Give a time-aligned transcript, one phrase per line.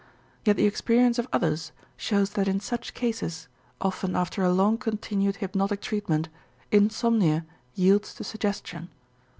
[0.45, 3.47] Yet the experience of others shows that in such cases,
[3.79, 6.27] often after a long continued hypnotic treatment
[6.71, 8.89] insomnia yields to suggestion.